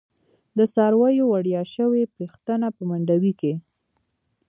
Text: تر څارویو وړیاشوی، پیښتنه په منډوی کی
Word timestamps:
تر 0.57 0.65
څارویو 0.73 1.25
وړیاشوی، 1.33 2.11
پیښتنه 2.17 2.67
په 2.75 2.81
منډوی 2.89 3.33
کی 3.39 3.53